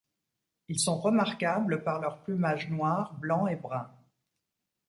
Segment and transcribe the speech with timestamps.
[0.67, 3.87] Ils sont remarquables par leur plumage noir, blanc et brun.